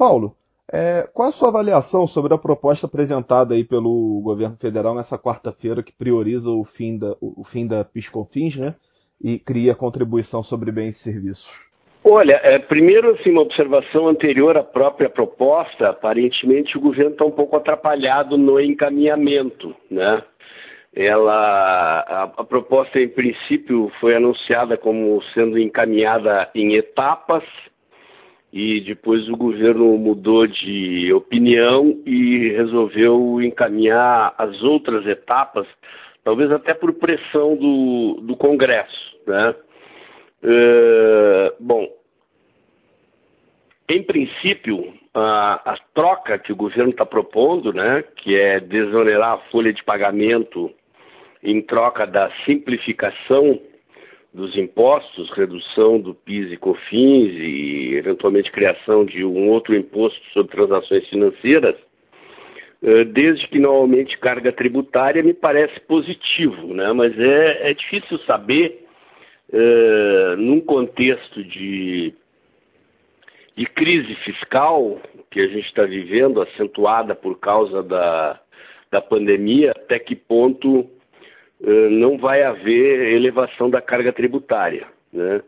[0.00, 0.34] Paulo,
[0.72, 5.82] é, qual a sua avaliação sobre a proposta apresentada aí pelo governo federal nessa quarta-feira
[5.82, 8.74] que prioriza o fim da, o fim da PiscoFins, né?
[9.22, 11.68] E cria contribuição sobre bens e serviços?
[12.02, 17.30] Olha, é, primeiro assim, uma observação anterior à própria proposta, aparentemente o governo está um
[17.30, 20.22] pouco atrapalhado no encaminhamento, né?
[20.94, 27.44] Ela, a, a proposta em princípio foi anunciada como sendo encaminhada em etapas,
[28.52, 35.66] e depois o governo mudou de opinião e resolveu encaminhar as outras etapas,
[36.24, 39.16] talvez até por pressão do, do Congresso.
[39.26, 39.54] Né?
[40.42, 41.86] Uh, bom,
[43.88, 49.50] em princípio, a, a troca que o governo está propondo, né, que é desonerar a
[49.50, 50.70] folha de pagamento
[51.42, 53.60] em troca da simplificação
[54.32, 60.52] dos impostos, redução do PIS e COFINS e eventualmente criação de um outro imposto sobre
[60.52, 61.74] transações financeiras,
[62.82, 66.92] eh, desde que não aumente carga tributária, me parece positivo, né?
[66.92, 68.86] mas é, é difícil saber,
[69.52, 72.14] uh, num contexto de,
[73.56, 75.00] de crise fiscal
[75.30, 78.40] que a gente está vivendo, acentuada por causa da,
[78.90, 80.88] da pandemia, até que ponto
[81.62, 84.86] não vai haver elevação da carga tributária.
[85.12, 85.42] Né?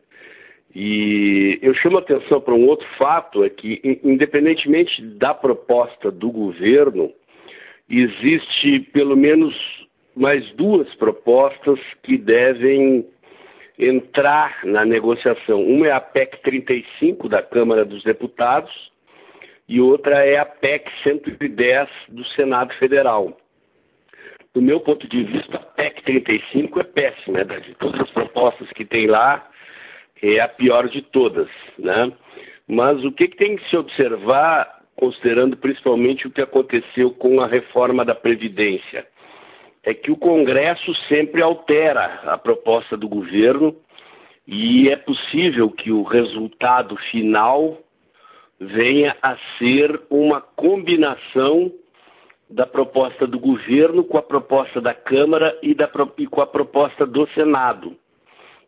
[0.75, 6.31] E eu chamo a atenção para um outro fato, é que, independentemente da proposta do
[6.31, 7.13] governo,
[7.89, 9.55] existe pelo menos
[10.15, 13.07] mais duas propostas que devem
[13.79, 15.63] entrar na negociação.
[15.63, 18.71] Uma é a PEC 35 da Câmara dos Deputados
[19.69, 23.37] e outra é a PEC 110 do Senado Federal
[24.55, 27.45] do meu ponto de vista, a PEC 35 é péssima.
[27.45, 27.61] Né?
[27.61, 29.49] De todas as propostas que tem lá,
[30.23, 31.49] é a pior de todas.
[31.79, 32.13] Né?
[32.69, 37.47] Mas o que, que tem que se observar, considerando principalmente o que aconteceu com a
[37.47, 39.07] reforma da Previdência?
[39.85, 43.75] É que o Congresso sempre altera a proposta do governo
[44.47, 47.79] e é possível que o resultado final
[48.61, 51.73] venha a ser uma combinação
[52.53, 57.07] da proposta do governo com a proposta da Câmara e, da, e com a proposta
[57.07, 57.97] do Senado.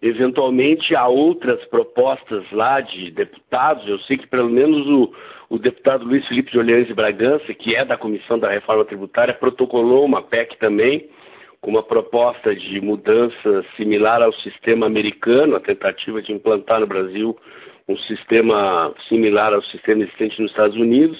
[0.00, 5.14] Eventualmente há outras propostas lá de deputados, eu sei que pelo menos o,
[5.48, 9.34] o deputado Luiz Felipe de Orleans e Bragança, que é da Comissão da Reforma Tributária,
[9.34, 11.08] protocolou uma PEC também,
[11.60, 17.36] com uma proposta de mudança similar ao sistema americano, a tentativa de implantar no Brasil
[17.88, 21.18] um sistema similar ao sistema existente nos Estados Unidos.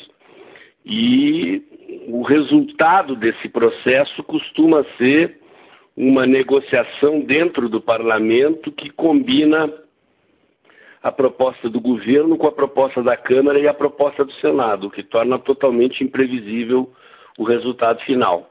[0.84, 1.62] E
[2.06, 5.40] o resultado desse processo costuma ser
[5.96, 9.72] uma negociação dentro do parlamento que combina
[11.02, 14.90] a proposta do governo com a proposta da Câmara e a proposta do Senado, o
[14.90, 16.90] que torna totalmente imprevisível
[17.38, 18.50] o resultado final.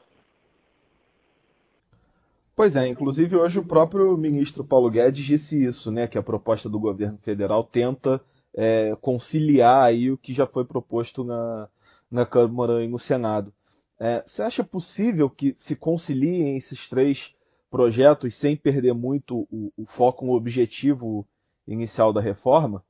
[2.56, 6.68] Pois é, inclusive hoje o próprio ministro Paulo Guedes disse isso, né, que a proposta
[6.68, 8.20] do governo federal tenta
[8.56, 11.68] é, conciliar aí o que já foi proposto na,
[12.14, 13.52] na Câmara e no Senado.
[14.00, 17.34] É, você acha possível que se conciliem esses três
[17.70, 21.26] projetos sem perder muito o, o foco no objetivo
[21.66, 22.82] inicial da reforma?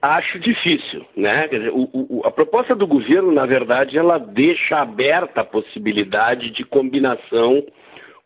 [0.00, 1.46] Acho difícil, né?
[1.48, 6.64] Dizer, o, o, a proposta do governo, na verdade, ela deixa aberta a possibilidade de
[6.64, 7.62] combinação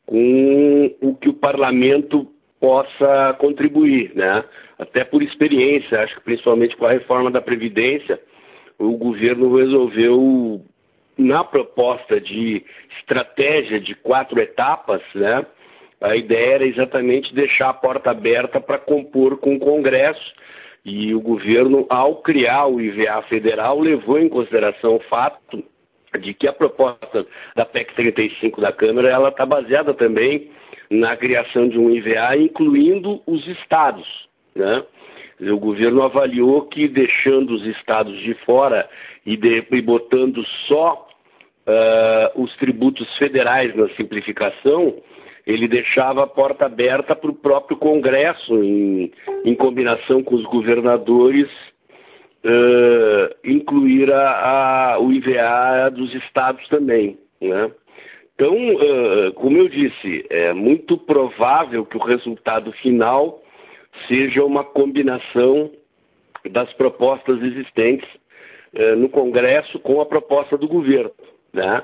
[0.06, 2.30] com o que o parlamento
[2.60, 4.44] possa contribuir, né?
[4.78, 8.20] Até por experiência, acho que principalmente com a reforma da Previdência,
[8.78, 10.60] o governo resolveu,
[11.16, 12.64] na proposta de
[12.98, 15.46] estratégia de quatro etapas, né,
[16.00, 20.34] a ideia era exatamente deixar a porta aberta para compor com o Congresso.
[20.84, 25.64] E o governo, ao criar o IVA federal, levou em consideração o fato
[26.20, 27.26] de que a proposta
[27.56, 30.50] da PEC 35 da Câmara ela está baseada também
[30.90, 34.06] na criação de um IVA, incluindo os estados.
[34.54, 34.84] Né?
[35.52, 38.88] O governo avaliou que deixando os estados de fora
[39.24, 41.06] e, de, e botando só
[41.66, 44.96] uh, os tributos federais na simplificação,
[45.46, 49.12] ele deixava a porta aberta para o próprio Congresso, em,
[49.44, 51.48] em, combinação com os governadores,
[52.44, 57.18] uh, incluir a, a, o IVA dos estados também.
[57.40, 57.70] Né?
[58.34, 63.43] Então, uh, como eu disse, é muito provável que o resultado final
[64.08, 65.70] seja uma combinação
[66.50, 68.08] das propostas existentes
[68.74, 71.12] eh, no Congresso com a proposta do governo.
[71.52, 71.82] Né?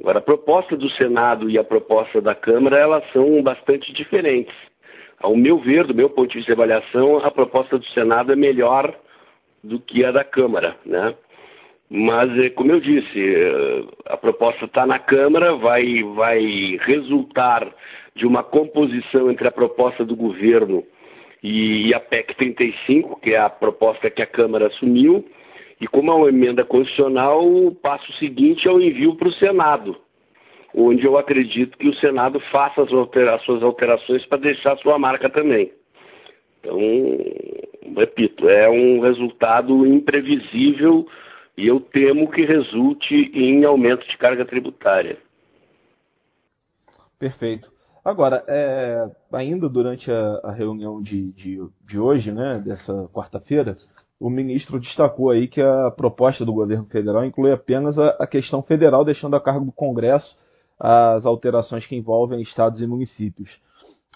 [0.00, 4.54] Agora, a proposta do Senado e a proposta da Câmara, elas são bastante diferentes.
[5.18, 8.36] Ao meu ver, do meu ponto de vista de avaliação, a proposta do Senado é
[8.36, 8.94] melhor
[9.64, 11.14] do que a da Câmara, né?
[11.88, 17.72] Mas, é, como eu disse, é, a proposta está na Câmara, vai, vai resultar
[18.14, 20.84] de uma composição entre a proposta do governo
[21.48, 25.24] e a PEC 35, que é a proposta que a Câmara assumiu,
[25.80, 29.96] e como é uma emenda constitucional, o passo seguinte é o envio para o Senado,
[30.74, 35.70] onde eu acredito que o Senado faça as, suas alterações para deixar sua marca também.
[36.58, 36.80] Então,
[37.96, 41.06] repito, é um resultado imprevisível
[41.56, 45.16] e eu temo que resulte em aumento de carga tributária.
[47.20, 47.70] Perfeito.
[48.06, 53.76] Agora, é, ainda durante a, a reunião de, de, de, hoje, né, dessa quarta-feira,
[54.20, 58.62] o ministro destacou aí que a proposta do governo federal inclui apenas a, a questão
[58.62, 60.36] federal, deixando a cargo do Congresso
[60.78, 63.60] as alterações que envolvem estados e municípios.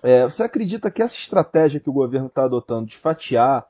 [0.04, 3.66] É, você acredita que essa estratégia que o governo está adotando de fatiar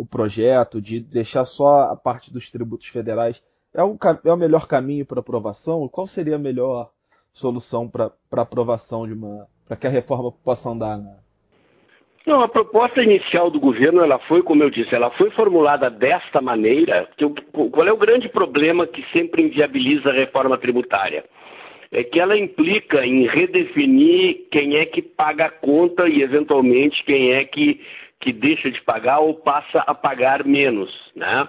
[0.00, 3.40] o projeto, de deixar só a parte dos tributos federais,
[3.72, 5.86] é o, é o melhor caminho para aprovação?
[5.86, 6.90] Qual seria a melhor
[7.32, 9.48] solução para aprovação de uma.
[9.70, 10.98] Para que a reforma possa andar?
[10.98, 11.14] Né?
[12.26, 16.40] Não, a proposta inicial do governo, ela foi, como eu disse, ela foi formulada desta
[16.40, 17.08] maneira.
[17.52, 21.24] Qual é o grande problema que sempre inviabiliza a reforma tributária?
[21.92, 27.32] É que ela implica em redefinir quem é que paga a conta e, eventualmente, quem
[27.32, 27.80] é que
[28.20, 31.48] que deixa de pagar ou passa a pagar menos, né?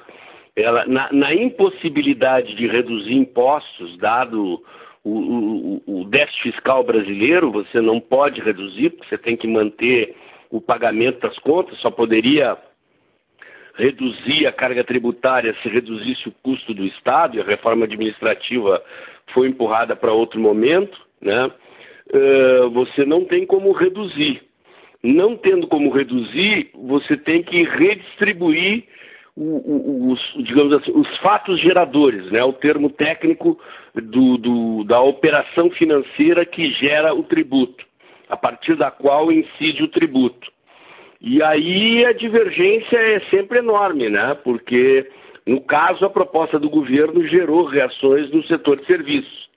[0.56, 4.64] Ela, na, na impossibilidade de reduzir impostos, dado
[5.04, 10.16] o, o, o, déficit fiscal brasileiro, você não pode reduzir, porque você tem que manter
[10.50, 12.58] o pagamento das contas, só poderia
[13.76, 18.84] reduzir a carga tributária se reduzisse o custo do Estado, e a reforma administrativa
[19.34, 21.52] foi empurrada para outro momento, né?
[22.14, 24.42] Uh, você não tem como reduzir
[25.04, 28.84] não tendo como reduzir, você tem que redistribuir
[29.36, 32.44] os, digamos assim, os fatos geradores, né?
[32.44, 33.60] o termo técnico
[33.96, 37.86] do, do, da operação financeira que gera o tributo,
[38.30, 40.52] a partir da qual incide o tributo.
[41.22, 44.36] E aí a divergência é sempre enorme, né?
[44.44, 45.08] porque,
[45.46, 49.50] no caso, a proposta do governo gerou reações no setor de serviços.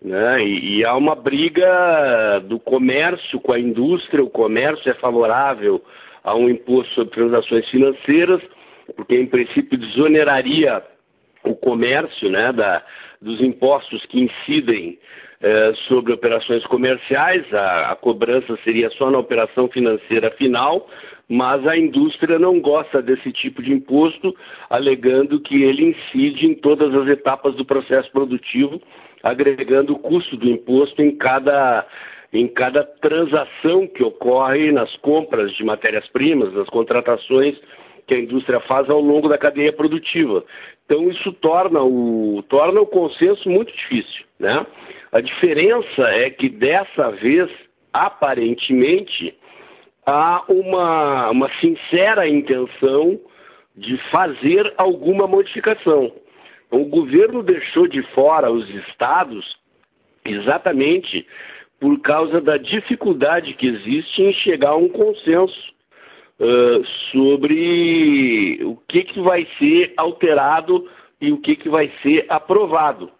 [0.00, 0.44] Né?
[0.44, 5.82] E, e, há uma briga do comércio com a indústria, o comércio é favorável
[6.22, 8.40] a um imposto sobre transações financeiras,
[8.94, 10.82] porque em princípio desoneraria
[11.44, 12.82] o comércio né, da,
[13.20, 14.98] dos impostos que incidem
[15.40, 20.88] eh, sobre operações comerciais, a, a cobrança seria só na operação financeira final,
[21.28, 24.34] mas a indústria não gosta desse tipo de imposto,
[24.70, 28.80] alegando que ele incide em todas as etapas do processo produtivo
[29.26, 31.84] agregando o custo do imposto em cada,
[32.32, 37.56] em cada transação que ocorre nas compras de matérias-primas, nas contratações
[38.06, 40.44] que a indústria faz ao longo da cadeia produtiva.
[40.84, 44.24] Então isso torna o, torna o consenso muito difícil.
[44.38, 44.64] Né?
[45.12, 47.50] A diferença é que dessa vez,
[47.92, 49.34] aparentemente,
[50.06, 53.18] há uma, uma sincera intenção
[53.76, 56.12] de fazer alguma modificação.
[56.70, 59.56] O governo deixou de fora os estados
[60.24, 61.26] exatamente
[61.78, 65.75] por causa da dificuldade que existe em chegar a um consenso
[66.40, 70.88] uh, sobre o que, que vai ser alterado
[71.20, 73.10] e o que, que vai ser aprovado.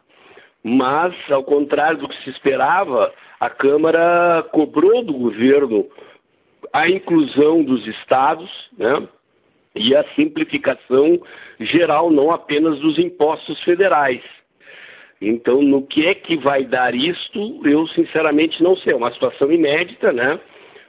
[0.62, 5.86] Mas, ao contrário do que se esperava, a Câmara cobrou do governo
[6.72, 9.06] a inclusão dos estados, né?
[9.76, 11.20] e a simplificação
[11.60, 14.22] geral, não apenas dos impostos federais.
[15.20, 18.92] Então, no que é que vai dar isto, eu sinceramente não sei.
[18.92, 20.40] É uma situação inédita, né?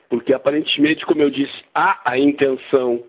[0.09, 3.03] Porque aparentemente, como eu disse, há a intenção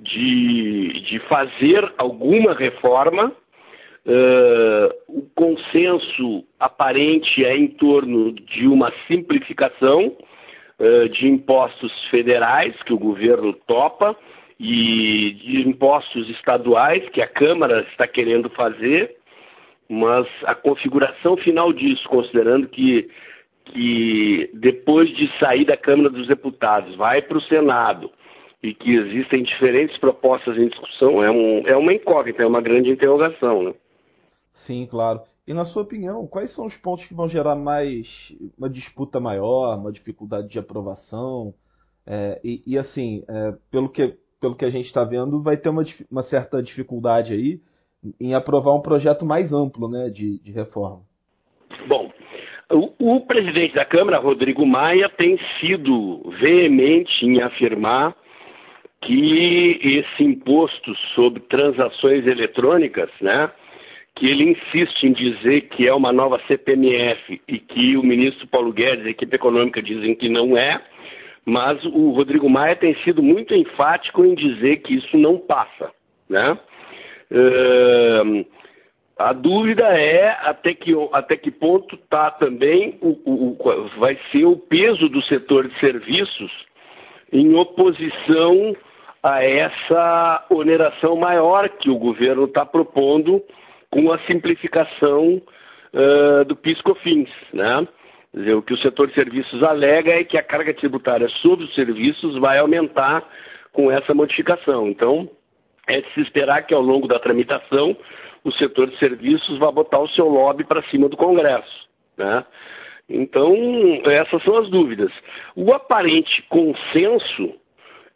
[0.00, 3.32] de, de fazer alguma reforma.
[4.04, 10.16] Uh, o consenso aparente é em torno de uma simplificação
[10.78, 14.16] uh, de impostos federais que o governo topa
[14.60, 19.16] e de impostos estaduais que a Câmara está querendo fazer,
[19.88, 23.08] mas a configuração final disso, considerando que,
[23.66, 28.10] que depois de sair da Câmara dos Deputados vai para o Senado
[28.62, 32.90] e que existem diferentes propostas em discussão, é, um, é uma incógnita, é uma grande
[32.90, 33.62] interrogação.
[33.62, 33.74] Né?
[34.52, 35.20] Sim, claro.
[35.46, 39.76] E na sua opinião, quais são os pontos que vão gerar mais uma disputa maior,
[39.78, 41.54] uma dificuldade de aprovação?
[42.06, 45.68] É, e, e, assim, é, pelo que pelo que a gente está vendo, vai ter
[45.68, 47.60] uma, uma, certa dificuldade aí
[48.20, 51.02] em aprovar um projeto mais amplo né, de, de reforma.
[51.88, 52.10] Bom,
[52.70, 58.14] o, o, presidente da Câmara, Rodrigo Maia, tem sido veemente em afirmar
[59.02, 63.50] que esse imposto sobre transações eletrônicas, né,
[64.16, 68.72] que ele insiste em dizer que é uma nova CPMF e que o ministro Paulo
[68.72, 70.80] Guedes e a equipe econômica dizem que não é,
[71.44, 75.92] mas o Rodrigo Maia tem sido muito enfático em dizer que isso não passa,
[76.28, 76.58] né?
[77.30, 78.44] Uh,
[79.18, 84.44] a dúvida é até que, até que ponto está também o, o, o, vai ser
[84.44, 86.52] o peso do setor de serviços
[87.32, 88.76] em oposição
[89.22, 93.42] a essa oneração maior que o governo está propondo
[93.90, 95.42] com a simplificação
[95.92, 97.88] uh, do PIS/COFINS, né?
[98.54, 102.38] O que o setor de serviços alega é que a carga tributária sobre os serviços
[102.38, 103.24] vai aumentar
[103.72, 104.88] com essa modificação.
[104.88, 105.26] Então,
[105.88, 107.96] é de se esperar que ao longo da tramitação
[108.46, 111.88] o setor de serviços vá botar o seu lobby para cima do Congresso.
[112.16, 112.44] Né?
[113.10, 113.52] Então,
[114.04, 115.10] essas são as dúvidas.
[115.56, 117.54] O aparente consenso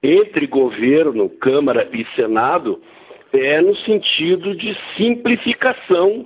[0.00, 2.80] entre governo, Câmara e Senado
[3.32, 6.24] é no sentido de simplificação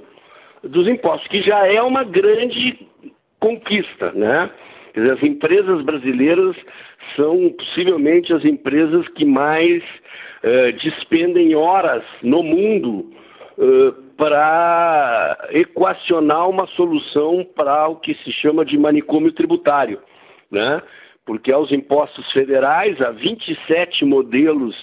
[0.62, 2.86] dos impostos, que já é uma grande
[3.40, 4.50] conquista, né?
[4.92, 6.56] Quer dizer, as empresas brasileiras
[7.16, 13.12] são possivelmente as empresas que mais uh, despendem horas no mundo
[14.16, 20.00] para equacionar uma solução para o que se chama de manicômio tributário,
[20.50, 20.82] né?
[21.26, 24.74] Porque aos impostos federais, há 27 modelos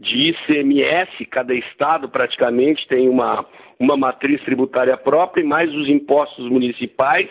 [0.00, 3.44] de ICMS, cada estado praticamente tem uma,
[3.78, 7.28] uma matriz tributária própria, e mais os impostos municipais,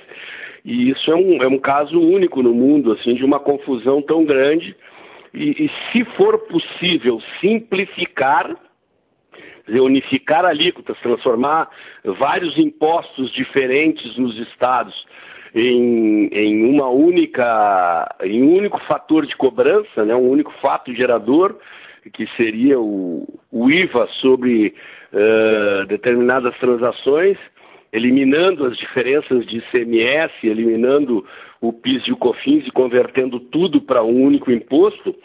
[0.63, 4.23] e isso é um, é um caso único no mundo, assim, de uma confusão tão
[4.23, 4.75] grande.
[5.33, 8.55] E, e se for possível simplificar,
[9.67, 11.69] unificar alíquotas, transformar
[12.03, 15.05] vários impostos diferentes nos estados
[15.53, 21.57] em, em uma única, em um único fator de cobrança, né, um único fato gerador,
[22.13, 24.73] que seria o, o IVA sobre
[25.13, 27.37] uh, determinadas transações,
[27.93, 31.25] eliminando as diferenças de ICMS, eliminando
[31.59, 35.15] o PIS e o COFINS e convertendo tudo para um único imposto, uh,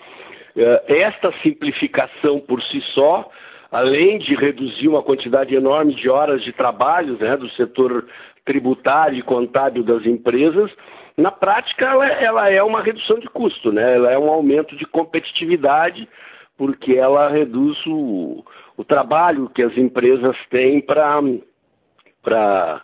[0.86, 3.30] esta simplificação por si só,
[3.76, 8.06] além de reduzir uma quantidade enorme de horas de trabalho né, do setor
[8.42, 10.70] tributário e contábil das empresas,
[11.14, 13.96] na prática ela, ela, é uma redução de custo, né?
[13.96, 16.08] ela é um aumento de competitividade
[16.56, 18.42] porque ela reduz o,
[18.78, 22.82] o trabalho que as empresas têm para,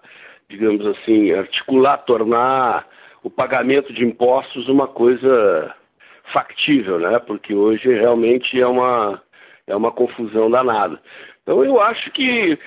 [0.50, 2.86] digamos assim, articular, tornar
[3.22, 5.74] o pagamento de impostos uma coisa
[6.34, 7.18] factível, né?
[7.20, 9.22] Porque hoje realmente é uma,
[9.72, 11.00] é uma confusão danada.
[11.42, 12.58] Então eu acho que,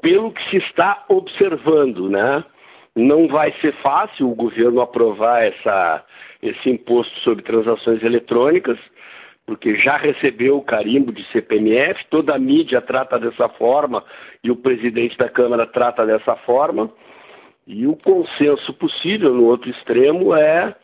[0.00, 2.44] pelo que se está observando, né?
[2.94, 6.04] Não vai ser fácil o governo aprovar essa,
[6.42, 8.78] esse imposto sobre transações eletrônicas
[9.48, 14.04] porque já recebeu o carimbo de CPMF, toda a mídia trata dessa forma
[14.44, 16.92] e o presidente da Câmara trata dessa forma.
[17.66, 20.76] E o consenso possível no outro extremo é,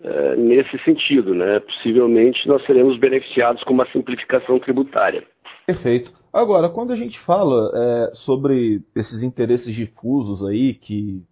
[0.00, 1.60] é nesse sentido, né?
[1.60, 5.26] Possivelmente nós seremos beneficiados com uma simplificação tributária.
[5.66, 6.12] Perfeito.
[6.32, 11.22] Agora, quando a gente fala é, sobre esses interesses difusos aí que,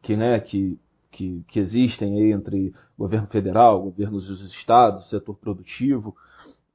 [0.00, 0.78] que, né, que
[1.10, 6.16] que, que existem aí entre governo federal, governos dos estados, setor produtivo.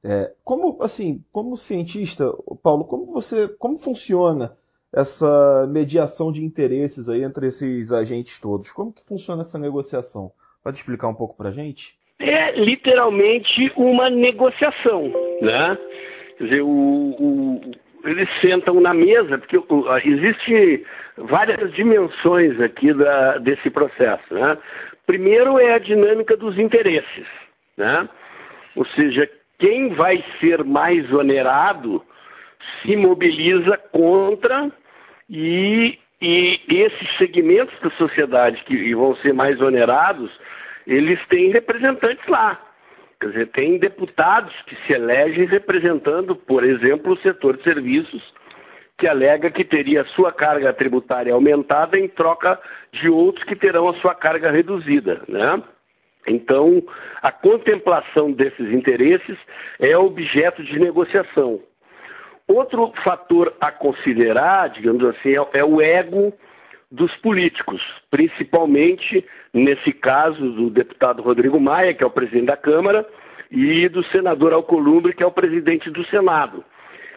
[0.02, 2.30] É, como assim, como cientista,
[2.62, 4.54] Paulo, como você, como funciona
[4.92, 8.70] essa mediação de interesses aí entre esses agentes todos?
[8.70, 10.30] Como que funciona essa negociação?
[10.64, 11.94] Pode explicar um pouco para gente?
[12.18, 15.78] É literalmente uma negociação, né?
[16.38, 17.60] Quer dizer, o, o,
[18.04, 19.56] eles sentam na mesa, porque
[20.04, 20.84] existe
[21.16, 24.32] várias dimensões aqui da, desse processo.
[24.32, 24.58] Né?
[25.06, 27.26] Primeiro é a dinâmica dos interesses,
[27.76, 28.08] né?
[28.76, 29.28] ou seja,
[29.58, 32.02] quem vai ser mais onerado
[32.82, 34.70] se mobiliza contra
[35.30, 40.30] e, e esses segmentos da sociedade que vão ser mais onerados,
[40.86, 42.60] eles têm representantes lá.
[43.20, 48.22] Quer dizer, tem deputados que se elegem representando, por exemplo, o setor de serviços,
[48.98, 52.60] que alega que teria sua carga tributária aumentada em troca
[52.92, 55.62] de outros que terão a sua carga reduzida, né?
[56.26, 56.82] Então,
[57.22, 59.36] a contemplação desses interesses
[59.78, 61.60] é objeto de negociação.
[62.46, 66.32] Outro fator a considerar, digamos assim, é, é o ego
[66.94, 73.06] dos políticos, principalmente nesse caso do deputado Rodrigo Maia, que é o presidente da Câmara,
[73.50, 76.64] e do senador Alcolumbre, que é o presidente do Senado.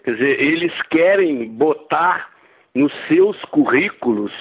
[0.04, 2.30] Quer dizer, eles querem botar
[2.74, 4.32] nos seus currículos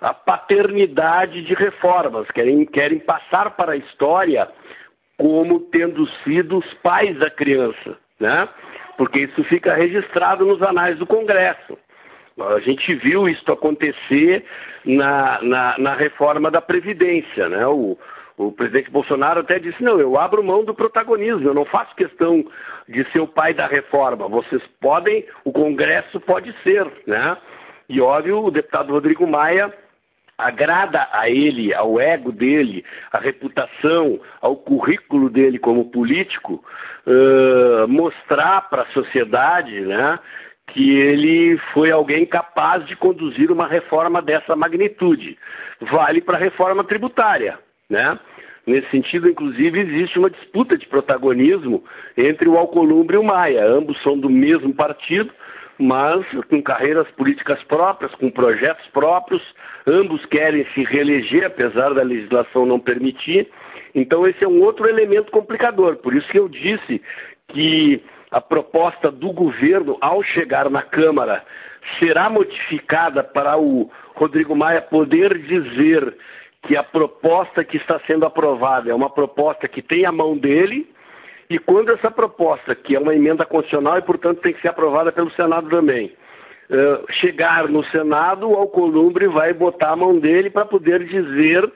[0.00, 4.48] a paternidade de reformas, querem, querem passar para a história
[5.16, 8.48] como tendo sido os pais da criança, né?
[8.98, 11.78] Porque isso fica registrado nos anais do Congresso.
[12.38, 14.44] A gente viu isso acontecer
[14.84, 17.66] na, na, na reforma da Previdência, né?
[17.66, 17.96] O,
[18.36, 22.44] o presidente Bolsonaro até disse: não, eu abro mão do protagonismo, eu não faço questão
[22.86, 24.28] de ser o pai da reforma.
[24.28, 27.36] Vocês podem, o Congresso pode ser, né?
[27.88, 29.72] E óbvio, o deputado Rodrigo Maia
[30.36, 36.62] agrada a ele, ao ego dele, à reputação, ao currículo dele como político,
[37.06, 40.18] uh, mostrar para a sociedade, né?
[40.68, 45.38] Que ele foi alguém capaz de conduzir uma reforma dessa magnitude.
[45.80, 47.58] Vale para a reforma tributária.
[47.88, 48.18] Né?
[48.66, 51.84] Nesse sentido, inclusive, existe uma disputa de protagonismo
[52.16, 53.64] entre o Alcolumbre e o Maia.
[53.64, 55.32] Ambos são do mesmo partido,
[55.78, 59.42] mas com carreiras políticas próprias, com projetos próprios.
[59.86, 63.48] Ambos querem se reeleger, apesar da legislação não permitir.
[63.94, 65.96] Então, esse é um outro elemento complicador.
[65.98, 67.00] Por isso que eu disse
[67.48, 71.42] que a proposta do governo, ao chegar na Câmara,
[71.98, 76.14] será modificada para o Rodrigo Maia poder dizer
[76.62, 80.88] que a proposta que está sendo aprovada é uma proposta que tem a mão dele,
[81.48, 85.12] e quando essa proposta, que é uma emenda constitucional e, portanto, tem que ser aprovada
[85.12, 86.12] pelo Senado também,
[86.68, 91.70] uh, chegar no Senado, o Alcolumbre vai botar a mão dele para poder dizer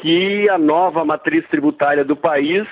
[0.00, 2.66] que a nova matriz tributária do país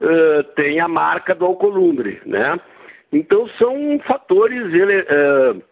[0.00, 2.58] uh, tem a marca do Alcolumbre, né?
[3.12, 5.62] Então, são fatores ele, uh,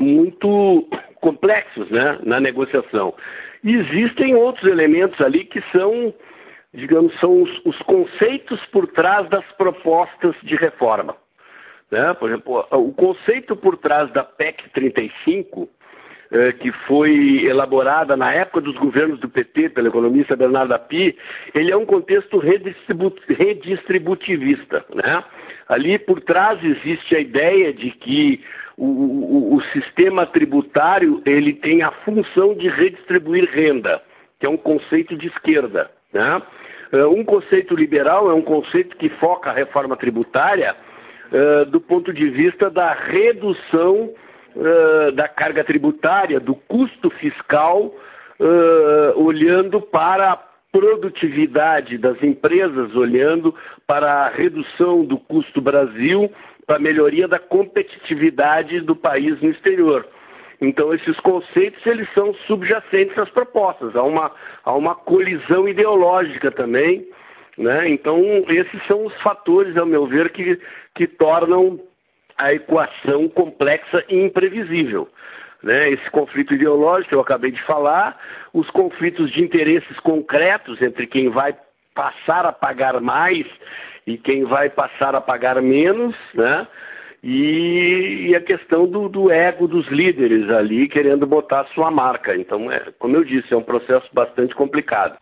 [0.00, 0.88] muito
[1.20, 3.14] complexos né, na negociação.
[3.62, 6.14] E existem outros elementos ali que são,
[6.72, 11.16] digamos, são os, os conceitos por trás das propostas de reforma.
[11.90, 12.14] Né?
[12.14, 15.68] Por exemplo, o conceito por trás da PEC 35, eh,
[16.60, 21.16] que foi elaborada na época dos governos do PT pelo economista Bernardo Api,
[21.54, 24.84] ele é um contexto redistribu redistributivista.
[24.94, 25.24] Né?
[25.68, 28.42] Ali por trás existe a ideia de que
[28.76, 34.00] o, o, o, sistema tributário ele tem a função de redistribuir renda,
[34.38, 35.90] que é um conceito de esquerda.
[36.12, 36.42] Né?
[36.92, 40.76] Uh, um conceito liberal é um conceito que foca a reforma tributária
[41.32, 44.14] uh, do ponto de vista da redução
[44.58, 47.94] uh, da carga tributária, do custo fiscal,
[49.16, 50.36] olhando para a
[50.70, 53.52] produtividade das empresas, olhando
[53.84, 56.30] para a redução do custo Brasil
[56.68, 60.06] para a melhoria da competitividade do país no exterior.
[60.60, 64.30] Então, esses conceitos eles são subjacentes às propostas, há uma,
[64.62, 67.08] há uma colisão ideológica também.
[67.56, 67.88] Né?
[67.88, 70.60] Então, esses são os fatores, ao meu ver, que,
[70.94, 71.80] que tornam
[72.38, 75.08] a equação complexa e imprevisível.
[75.62, 75.90] Né?
[75.90, 78.16] Esse conflito ideológico eu acabei de falar,
[78.54, 81.54] os conflitos de interesses concretos entre quem vai
[81.94, 83.44] passar a pagar mais
[84.06, 86.66] e quem vai passar a pagar menos, né?
[87.22, 92.36] E, e a questão do, do, ego dos líderes ali querendo botar sua marca.
[92.36, 95.16] Então, é, como eu disse, é um processo bastante complicado.